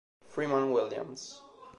Freeman 0.25 0.71
Williams 0.71 1.43